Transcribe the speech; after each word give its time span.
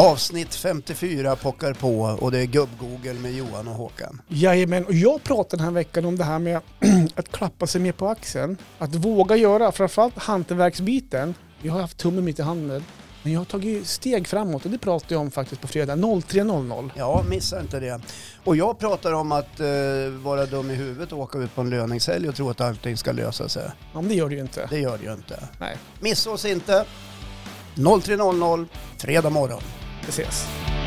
Avsnitt 0.00 0.54
54 0.54 1.36
pockar 1.36 1.74
på 1.74 2.00
och 2.00 2.30
det 2.30 2.38
är 2.38 2.46
gubb-Google 2.46 3.14
med 3.14 3.32
Johan 3.32 3.68
och 3.68 3.74
Håkan. 3.74 4.22
Jajamän, 4.28 4.84
och 4.84 4.94
jag 4.94 5.22
pratade 5.22 5.56
den 5.56 5.64
här 5.64 5.72
veckan 5.72 6.04
om 6.04 6.16
det 6.16 6.24
här 6.24 6.38
med 6.38 6.60
att 7.14 7.32
klappa 7.32 7.66
sig 7.66 7.80
mer 7.80 7.92
på 7.92 8.08
axeln. 8.08 8.56
Att 8.78 8.94
våga 8.94 9.36
göra, 9.36 9.72
framförallt 9.72 10.18
hantverksbiten. 10.18 11.34
Jag 11.62 11.72
har 11.72 11.80
haft 11.80 11.98
tummen 11.98 12.24
mitt 12.24 12.38
i 12.38 12.42
handen. 12.42 12.84
Men 13.22 13.32
jag 13.32 13.40
har 13.40 13.44
tagit 13.44 13.86
steg 13.86 14.28
framåt 14.28 14.64
och 14.64 14.70
det 14.70 14.78
pratade 14.78 15.14
jag 15.14 15.20
om 15.20 15.30
faktiskt 15.30 15.60
på 15.60 15.68
fredag 15.68 15.96
03.00. 15.96 16.90
Ja, 16.96 17.24
missa 17.28 17.60
inte 17.60 17.80
det. 17.80 18.00
Och 18.44 18.56
jag 18.56 18.78
pratar 18.78 19.12
om 19.12 19.32
att 19.32 19.60
eh, 19.60 19.66
vara 20.22 20.46
dum 20.46 20.70
i 20.70 20.74
huvudet 20.74 21.12
och 21.12 21.18
åka 21.18 21.38
ut 21.38 21.54
på 21.54 21.60
en 21.60 21.70
löningshelg 21.70 22.28
och 22.28 22.36
tro 22.36 22.50
att 22.50 22.60
allting 22.60 22.96
ska 22.96 23.12
lösa 23.12 23.48
sig. 23.48 23.70
Ja, 23.92 24.00
men 24.00 24.08
det 24.08 24.14
gör 24.14 24.28
det 24.28 24.34
ju 24.34 24.40
inte. 24.40 24.66
Det 24.70 24.78
gör 24.78 24.98
det 24.98 25.04
ju 25.04 25.12
inte. 25.12 25.48
Nej, 25.60 25.76
Missa 26.00 26.30
oss 26.30 26.44
inte. 26.44 26.84
03.00, 27.74 28.66
fredag 28.98 29.30
morgon 29.30 29.62
vi 30.06 30.12
ses. 30.12 30.79